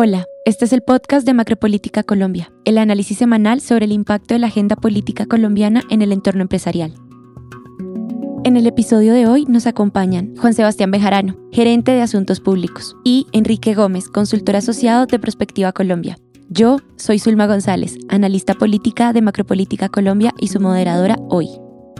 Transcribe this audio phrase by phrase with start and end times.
[0.00, 4.38] Hola, este es el podcast de Macropolítica Colombia, el análisis semanal sobre el impacto de
[4.38, 6.94] la agenda política colombiana en el entorno empresarial.
[8.44, 13.26] En el episodio de hoy nos acompañan Juan Sebastián Bejarano, gerente de Asuntos Públicos, y
[13.32, 16.16] Enrique Gómez, consultor asociado de Prospectiva Colombia.
[16.48, 21.48] Yo soy Zulma González, analista política de Macropolítica Colombia y su moderadora hoy.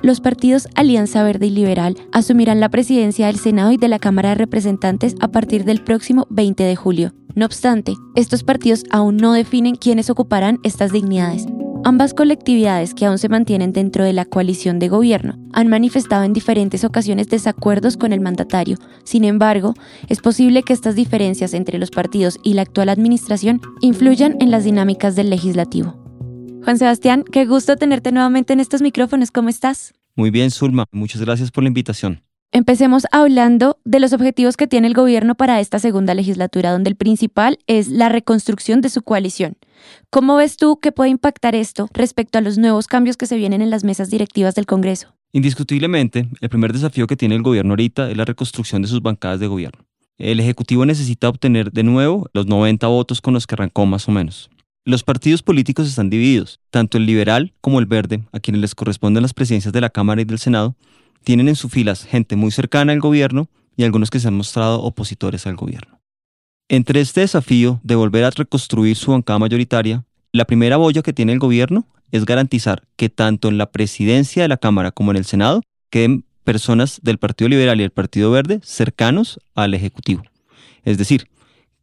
[0.03, 4.31] Los partidos Alianza Verde y Liberal asumirán la presidencia del Senado y de la Cámara
[4.31, 7.15] de Representantes a partir del próximo 20 de julio.
[7.35, 11.47] No obstante, estos partidos aún no definen quiénes ocuparán estas dignidades.
[11.85, 16.33] Ambas colectividades que aún se mantienen dentro de la coalición de gobierno han manifestado en
[16.33, 18.77] diferentes ocasiones desacuerdos con el mandatario.
[19.05, 19.75] Sin embargo,
[20.09, 24.65] es posible que estas diferencias entre los partidos y la actual administración influyan en las
[24.65, 25.98] dinámicas del legislativo.
[26.69, 29.31] Juan Sebastián, qué gusto tenerte nuevamente en estos micrófonos.
[29.31, 29.95] ¿Cómo estás?
[30.15, 30.85] Muy bien, Zulma.
[30.93, 32.21] Muchas gracias por la invitación.
[32.53, 36.97] Empecemos hablando de los objetivos que tiene el gobierno para esta segunda legislatura, donde el
[36.97, 39.57] principal es la reconstrucción de su coalición.
[40.11, 43.63] ¿Cómo ves tú que puede impactar esto respecto a los nuevos cambios que se vienen
[43.63, 45.15] en las mesas directivas del Congreso?
[45.33, 49.41] Indiscutiblemente, el primer desafío que tiene el gobierno ahorita es la reconstrucción de sus bancadas
[49.41, 49.87] de gobierno.
[50.19, 54.13] El Ejecutivo necesita obtener de nuevo los 90 votos con los que arrancó más o
[54.13, 54.51] menos.
[54.85, 59.23] Los partidos políticos están divididos, tanto el liberal como el verde, a quienes les corresponden
[59.23, 60.77] las presidencias de la Cámara y del Senado,
[61.25, 64.81] tienen en sus filas gente muy cercana al gobierno y algunos que se han mostrado
[64.83, 66.01] opositores al gobierno.
[66.69, 71.33] Entre este desafío de volver a reconstruir su bancada mayoritaria, la primera boya que tiene
[71.33, 75.25] el gobierno es garantizar que tanto en la presidencia de la Cámara como en el
[75.25, 80.23] Senado queden personas del Partido Liberal y el Partido Verde cercanos al Ejecutivo.
[80.85, 81.29] Es decir,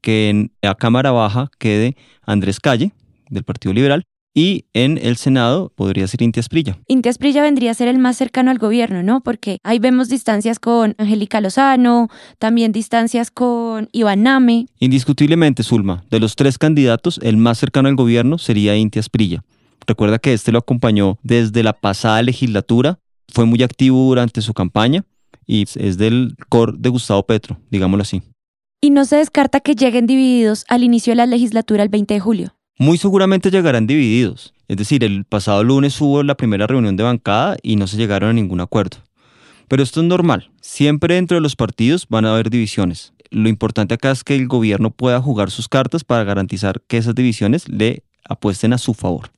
[0.05, 2.91] que en la Cámara Baja quede Andrés Calle,
[3.31, 4.03] del Partido Liberal,
[4.35, 6.77] y en el Senado podría ser Inti Asprilla.
[6.87, 9.21] Inti Asprilla vendría a ser el más cercano al gobierno, ¿no?
[9.21, 14.67] Porque ahí vemos distancias con Angélica Lozano, también distancias con Iván Name.
[14.79, 19.43] Indiscutiblemente, Zulma, de los tres candidatos, el más cercano al gobierno sería Inti Asprilla.
[19.87, 22.99] Recuerda que este lo acompañó desde la pasada legislatura,
[23.33, 25.03] fue muy activo durante su campaña
[25.47, 28.21] y es del core de Gustavo Petro, digámoslo así.
[28.85, 32.19] Y no se descarta que lleguen divididos al inicio de la legislatura el 20 de
[32.19, 32.55] julio.
[32.77, 34.53] Muy seguramente llegarán divididos.
[34.67, 38.29] Es decir, el pasado lunes hubo la primera reunión de bancada y no se llegaron
[38.29, 38.97] a ningún acuerdo.
[39.67, 40.51] Pero esto es normal.
[40.61, 43.13] Siempre dentro de los partidos van a haber divisiones.
[43.31, 47.15] Lo importante acá es que el gobierno pueda jugar sus cartas para garantizar que esas
[47.15, 49.31] divisiones le apuesten a su favor.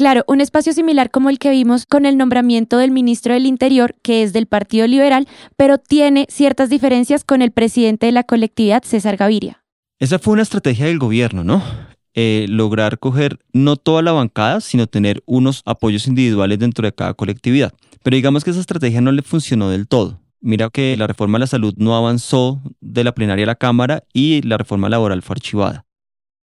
[0.00, 3.94] Claro, un espacio similar como el que vimos con el nombramiento del ministro del Interior,
[4.00, 5.28] que es del Partido Liberal,
[5.58, 9.62] pero tiene ciertas diferencias con el presidente de la colectividad, César Gaviria.
[9.98, 11.62] Esa fue una estrategia del gobierno, ¿no?
[12.14, 17.12] Eh, lograr coger no toda la bancada, sino tener unos apoyos individuales dentro de cada
[17.12, 17.74] colectividad.
[18.02, 20.18] Pero digamos que esa estrategia no le funcionó del todo.
[20.40, 24.02] Mira que la reforma a la salud no avanzó de la plenaria a la Cámara
[24.14, 25.84] y la reforma laboral fue archivada.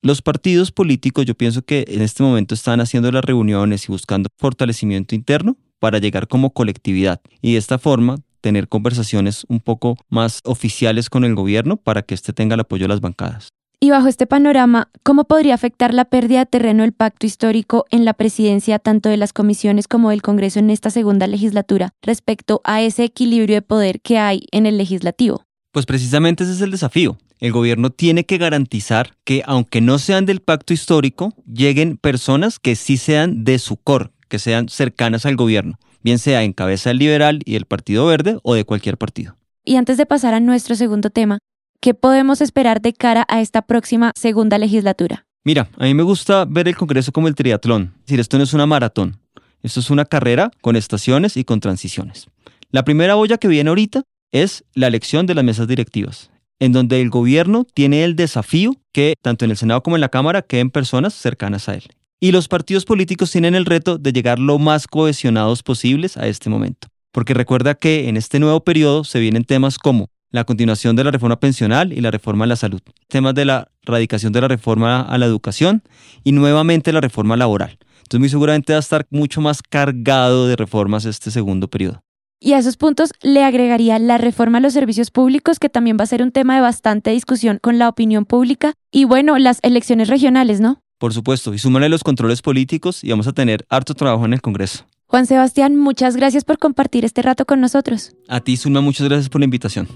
[0.01, 4.29] Los partidos políticos yo pienso que en este momento están haciendo las reuniones y buscando
[4.37, 10.39] fortalecimiento interno para llegar como colectividad y de esta forma tener conversaciones un poco más
[10.45, 13.49] oficiales con el gobierno para que éste tenga el apoyo de las bancadas.
[13.81, 18.05] Y bajo este panorama, ¿cómo podría afectar la pérdida de terreno del pacto histórico en
[18.05, 22.81] la presidencia tanto de las comisiones como del Congreso en esta segunda legislatura respecto a
[22.81, 25.43] ese equilibrio de poder que hay en el legislativo?
[25.73, 27.17] Pues precisamente ese es el desafío.
[27.39, 32.75] El gobierno tiene que garantizar que, aunque no sean del pacto histórico, lleguen personas que
[32.75, 36.99] sí sean de su cor, que sean cercanas al gobierno, bien sea en cabeza del
[36.99, 39.37] liberal y el Partido Verde o de cualquier partido.
[39.63, 41.39] Y antes de pasar a nuestro segundo tema,
[41.81, 45.25] ¿Qué podemos esperar de cara a esta próxima segunda legislatura?
[45.45, 47.93] Mira, a mí me gusta ver el Congreso como el triatlón.
[47.99, 49.17] Es decir, esto no es una maratón.
[49.63, 52.27] Esto es una carrera con estaciones y con transiciones.
[52.71, 57.01] La primera boya que viene ahorita es la elección de las mesas directivas, en donde
[57.01, 60.69] el gobierno tiene el desafío que tanto en el Senado como en la Cámara queden
[60.69, 61.83] personas cercanas a él.
[62.19, 66.49] Y los partidos políticos tienen el reto de llegar lo más cohesionados posibles a este
[66.49, 66.89] momento.
[67.11, 71.11] Porque recuerda que en este nuevo periodo se vienen temas como la continuación de la
[71.11, 75.01] reforma pensional y la reforma a la salud, temas de la radicación de la reforma
[75.01, 75.81] a la educación
[76.23, 77.79] y nuevamente la reforma laboral.
[77.99, 82.01] Entonces muy seguramente va a estar mucho más cargado de reformas este segundo periodo.
[82.41, 86.03] Y a esos puntos le agregaría la reforma a los servicios públicos, que también va
[86.03, 90.07] a ser un tema de bastante discusión con la opinión pública, y bueno, las elecciones
[90.07, 90.81] regionales, ¿no?
[90.99, 94.41] Por supuesto, y súmale los controles políticos y vamos a tener harto trabajo en el
[94.41, 94.85] Congreso.
[95.07, 98.13] Juan Sebastián, muchas gracias por compartir este rato con nosotros.
[98.29, 99.87] A ti, Zulma, muchas gracias por la invitación.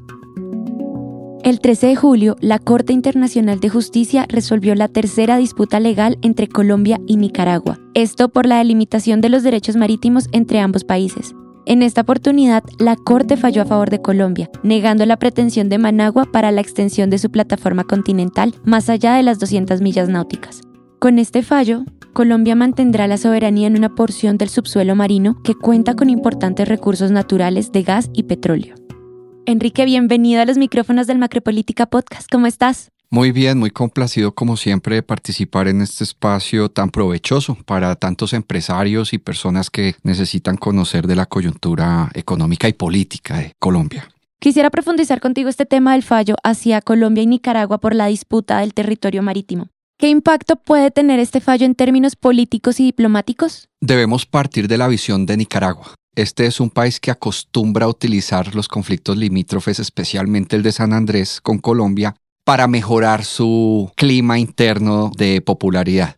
[1.43, 6.47] El 13 de julio, la Corte Internacional de Justicia resolvió la tercera disputa legal entre
[6.47, 11.35] Colombia y Nicaragua, esto por la delimitación de los derechos marítimos entre ambos países.
[11.65, 16.25] En esta oportunidad, la Corte falló a favor de Colombia, negando la pretensión de Managua
[16.25, 20.61] para la extensión de su plataforma continental más allá de las 200 millas náuticas.
[20.99, 21.83] Con este fallo,
[22.13, 27.11] Colombia mantendrá la soberanía en una porción del subsuelo marino que cuenta con importantes recursos
[27.11, 28.75] naturales de gas y petróleo.
[29.45, 32.27] Enrique, bienvenido a los micrófonos del Macropolítica Podcast.
[32.31, 32.92] ¿Cómo estás?
[33.13, 38.33] Muy bien, muy complacido como siempre de participar en este espacio tan provechoso para tantos
[38.33, 44.09] empresarios y personas que necesitan conocer de la coyuntura económica y política de Colombia.
[44.39, 48.73] Quisiera profundizar contigo este tema del fallo hacia Colombia y Nicaragua por la disputa del
[48.73, 49.67] territorio marítimo.
[49.99, 53.69] ¿Qué impacto puede tener este fallo en términos políticos y diplomáticos?
[53.79, 55.93] Debemos partir de la visión de Nicaragua.
[56.15, 60.93] Este es un país que acostumbra a utilizar los conflictos limítrofes, especialmente el de San
[60.93, 66.15] Andrés con Colombia, para mejorar su clima interno de popularidad.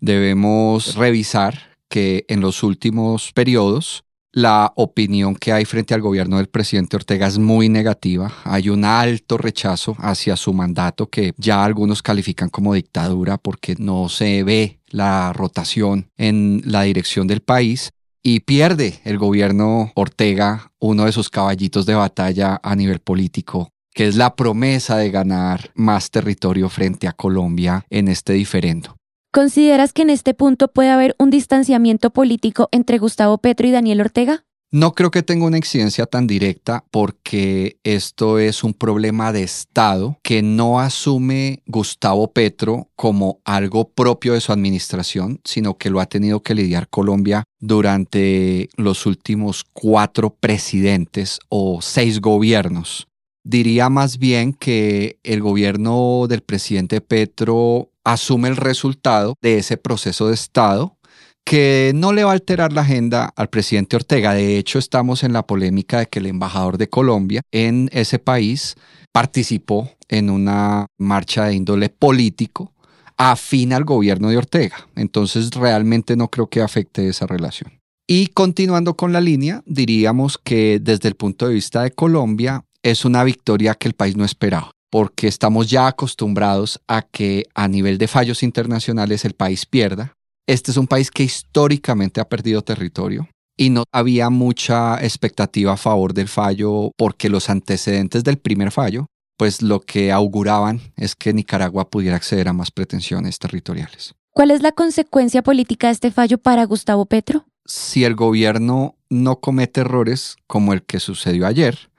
[0.00, 6.48] Debemos revisar que en los últimos periodos la opinión que hay frente al gobierno del
[6.48, 8.32] presidente Ortega es muy negativa.
[8.44, 14.08] Hay un alto rechazo hacia su mandato que ya algunos califican como dictadura porque no
[14.08, 17.90] se ve la rotación en la dirección del país
[18.22, 24.06] y pierde el gobierno Ortega uno de sus caballitos de batalla a nivel político que
[24.06, 28.96] es la promesa de ganar más territorio frente a Colombia en este diferendo.
[29.32, 34.00] ¿Consideras que en este punto puede haber un distanciamiento político entre Gustavo Petro y Daniel
[34.00, 34.44] Ortega?
[34.72, 40.16] No creo que tenga una incidencia tan directa porque esto es un problema de Estado
[40.22, 46.06] que no asume Gustavo Petro como algo propio de su administración, sino que lo ha
[46.06, 53.08] tenido que lidiar Colombia durante los últimos cuatro presidentes o seis gobiernos.
[53.42, 60.28] Diría más bien que el gobierno del presidente Petro asume el resultado de ese proceso
[60.28, 60.96] de Estado
[61.44, 64.34] que no le va a alterar la agenda al presidente Ortega.
[64.34, 68.76] De hecho, estamos en la polémica de que el embajador de Colombia en ese país
[69.12, 72.72] participó en una marcha de índole político
[73.16, 74.88] afín al gobierno de Ortega.
[74.96, 77.80] Entonces, realmente no creo que afecte esa relación.
[78.06, 83.04] Y continuando con la línea, diríamos que desde el punto de vista de Colombia, es
[83.04, 87.98] una victoria que el país no esperaba, porque estamos ya acostumbrados a que a nivel
[87.98, 90.14] de fallos internacionales el país pierda.
[90.46, 95.76] Este es un país que históricamente ha perdido territorio y no había mucha expectativa a
[95.76, 99.06] favor del fallo porque los antecedentes del primer fallo,
[99.36, 104.14] pues lo que auguraban es que Nicaragua pudiera acceder a más pretensiones territoriales.
[104.32, 107.44] ¿Cuál es la consecuencia política de este fallo para Gustavo Petro?
[107.66, 111.89] Si el gobierno no comete errores como el que sucedió ayer,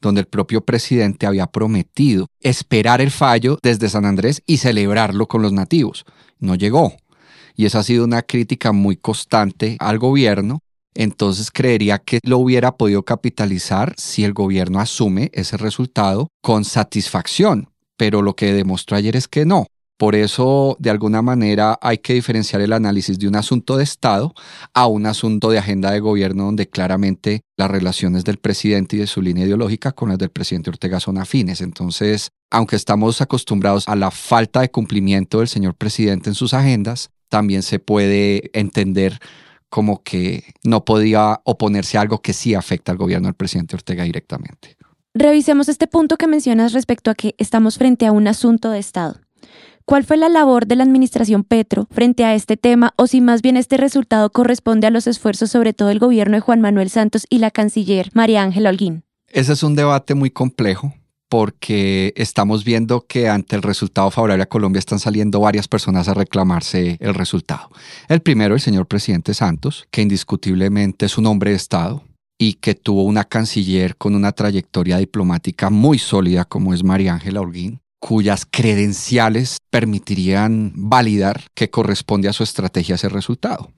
[0.00, 5.42] donde el propio presidente había prometido esperar el fallo desde San Andrés y celebrarlo con
[5.42, 6.04] los nativos.
[6.38, 6.94] No llegó.
[7.54, 10.60] Y esa ha sido una crítica muy constante al gobierno.
[10.94, 17.70] Entonces creería que lo hubiera podido capitalizar si el gobierno asume ese resultado con satisfacción.
[17.96, 19.66] Pero lo que demostró ayer es que no.
[19.98, 24.34] Por eso, de alguna manera, hay que diferenciar el análisis de un asunto de Estado
[24.74, 29.06] a un asunto de agenda de gobierno donde claramente las relaciones del presidente y de
[29.06, 31.62] su línea ideológica con las del presidente Ortega son afines.
[31.62, 37.08] Entonces, aunque estamos acostumbrados a la falta de cumplimiento del señor presidente en sus agendas,
[37.30, 39.18] también se puede entender
[39.70, 44.04] como que no podía oponerse a algo que sí afecta al gobierno del presidente Ortega
[44.04, 44.76] directamente.
[45.14, 49.25] Revisemos este punto que mencionas respecto a que estamos frente a un asunto de Estado.
[49.88, 53.40] ¿Cuál fue la labor de la administración Petro frente a este tema o si más
[53.40, 57.24] bien este resultado corresponde a los esfuerzos sobre todo del gobierno de Juan Manuel Santos
[57.30, 59.04] y la canciller María Ángela Holguín?
[59.28, 60.92] Ese es un debate muy complejo
[61.28, 66.14] porque estamos viendo que ante el resultado favorable a Colombia están saliendo varias personas a
[66.14, 67.70] reclamarse el resultado.
[68.08, 72.02] El primero, el señor presidente Santos, que indiscutiblemente es un hombre de Estado
[72.38, 77.40] y que tuvo una canciller con una trayectoria diplomática muy sólida como es María Ángela
[77.40, 83.72] Holguín cuyas credenciales permitirían validar que corresponde a su estrategia ese resultado.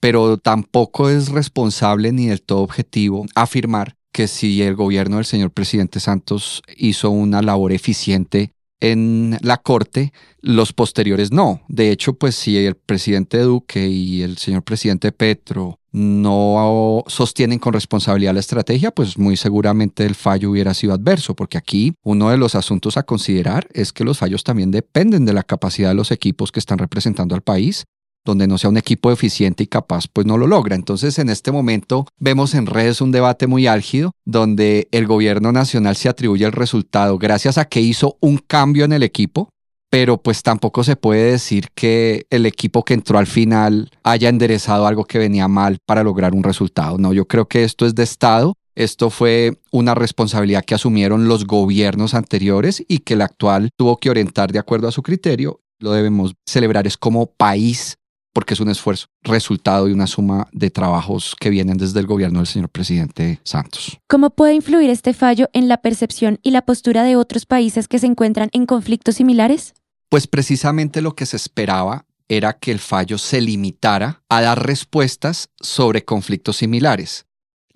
[0.00, 5.50] Pero tampoco es responsable ni del todo objetivo afirmar que si el gobierno del señor
[5.50, 11.62] presidente Santos hizo una labor eficiente en la corte, los posteriores no.
[11.68, 17.72] De hecho, pues si el presidente Duque y el señor presidente Petro no sostienen con
[17.72, 22.36] responsabilidad la estrategia, pues muy seguramente el fallo hubiera sido adverso, porque aquí uno de
[22.36, 26.10] los asuntos a considerar es que los fallos también dependen de la capacidad de los
[26.10, 27.84] equipos que están representando al país
[28.28, 30.76] donde no sea un equipo eficiente y capaz, pues no lo logra.
[30.76, 35.96] Entonces, en este momento vemos en redes un debate muy álgido, donde el gobierno nacional
[35.96, 39.48] se atribuye el resultado gracias a que hizo un cambio en el equipo,
[39.90, 44.86] pero pues tampoco se puede decir que el equipo que entró al final haya enderezado
[44.86, 46.98] algo que venía mal para lograr un resultado.
[46.98, 48.54] No, yo creo que esto es de Estado.
[48.74, 54.10] Esto fue una responsabilidad que asumieron los gobiernos anteriores y que el actual tuvo que
[54.10, 55.60] orientar de acuerdo a su criterio.
[55.80, 57.97] Lo debemos celebrar es como país
[58.38, 62.38] porque es un esfuerzo, resultado de una suma de trabajos que vienen desde el gobierno
[62.38, 63.98] del señor presidente Santos.
[64.06, 67.98] ¿Cómo puede influir este fallo en la percepción y la postura de otros países que
[67.98, 69.74] se encuentran en conflictos similares?
[70.08, 75.48] Pues precisamente lo que se esperaba era que el fallo se limitara a dar respuestas
[75.60, 77.26] sobre conflictos similares.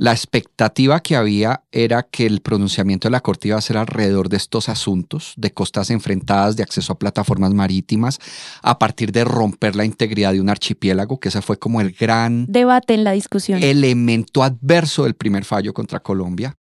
[0.03, 4.29] La expectativa que había era que el pronunciamiento de la Corte iba a ser alrededor
[4.29, 8.19] de estos asuntos, de costas enfrentadas, de acceso a plataformas marítimas,
[8.63, 12.47] a partir de romper la integridad de un archipiélago, que ese fue como el gran
[12.49, 13.63] debate en la discusión.
[13.63, 16.57] Elemento adverso del primer fallo contra Colombia.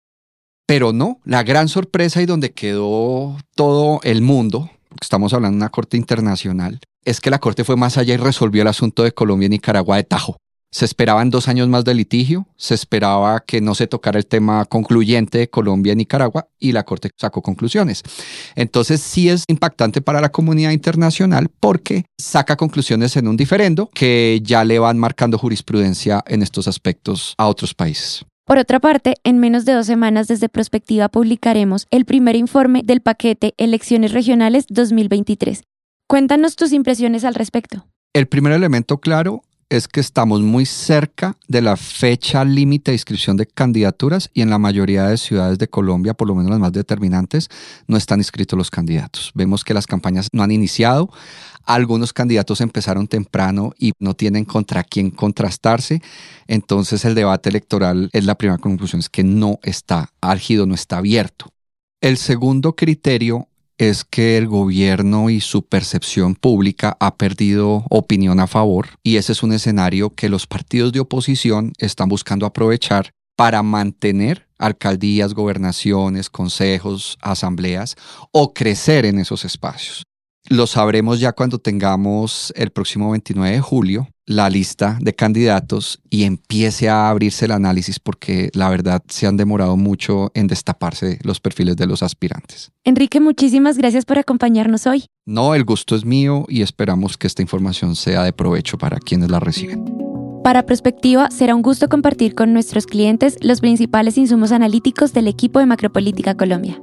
[0.64, 4.70] Pero no, la gran sorpresa y donde quedó todo el mundo,
[5.00, 8.62] estamos hablando de una corte internacional, es que la corte fue más allá y resolvió
[8.62, 10.36] el asunto de Colombia y Nicaragua de Tajo.
[10.74, 14.64] Se esperaban dos años más de litigio, se esperaba que no se tocara el tema
[14.64, 18.02] concluyente de Colombia y Nicaragua y la Corte sacó conclusiones.
[18.56, 24.40] Entonces sí es impactante para la comunidad internacional porque saca conclusiones en un diferendo que
[24.42, 28.24] ya le van marcando jurisprudencia en estos aspectos a otros países.
[28.46, 33.02] Por otra parte, en menos de dos semanas desde Prospectiva publicaremos el primer informe del
[33.02, 35.64] paquete Elecciones Regionales 2023.
[36.08, 37.86] Cuéntanos tus impresiones al respecto.
[38.14, 43.38] El primer elemento claro es que estamos muy cerca de la fecha límite de inscripción
[43.38, 46.72] de candidaturas y en la mayoría de ciudades de Colombia, por lo menos las más
[46.72, 47.48] determinantes,
[47.86, 49.32] no están inscritos los candidatos.
[49.34, 51.10] Vemos que las campañas no han iniciado,
[51.64, 56.02] algunos candidatos empezaron temprano y no tienen contra quién contrastarse,
[56.48, 60.98] entonces el debate electoral es la primera conclusión, es que no está álgido, no está
[60.98, 61.46] abierto.
[62.02, 63.48] El segundo criterio
[63.82, 69.32] es que el gobierno y su percepción pública ha perdido opinión a favor y ese
[69.32, 76.30] es un escenario que los partidos de oposición están buscando aprovechar para mantener alcaldías, gobernaciones,
[76.30, 77.96] consejos, asambleas
[78.30, 80.04] o crecer en esos espacios.
[80.48, 86.24] Lo sabremos ya cuando tengamos el próximo 29 de julio la lista de candidatos y
[86.24, 91.40] empiece a abrirse el análisis porque la verdad se han demorado mucho en destaparse los
[91.40, 92.72] perfiles de los aspirantes.
[92.84, 95.04] Enrique, muchísimas gracias por acompañarnos hoy.
[95.26, 99.30] No, el gusto es mío y esperamos que esta información sea de provecho para quienes
[99.30, 99.84] la reciben.
[100.42, 105.60] Para Prospectiva, será un gusto compartir con nuestros clientes los principales insumos analíticos del equipo
[105.60, 106.80] de Macropolítica Colombia.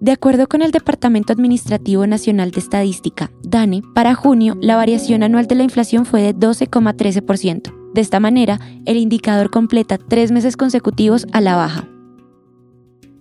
[0.00, 5.46] De acuerdo con el Departamento Administrativo Nacional de Estadística, DANE, para junio la variación anual
[5.46, 7.72] de la inflación fue de 12,13%.
[7.94, 11.88] De esta manera, el indicador completa tres meses consecutivos a la baja.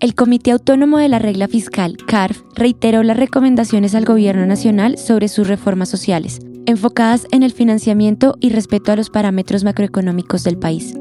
[0.02, 5.30] El Comité Autónomo de la Regla Fiscal, CARF, reiteró las recomendaciones al Gobierno Nacional sobre
[5.30, 10.94] sus reformas sociales, enfocadas en el financiamiento y respeto a los parámetros macroeconómicos del país.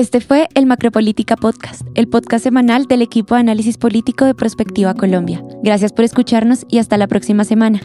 [0.00, 4.94] Este fue el Macropolítica Podcast, el podcast semanal del equipo de análisis político de Prospectiva
[4.94, 5.44] Colombia.
[5.62, 7.82] Gracias por escucharnos y hasta la próxima semana.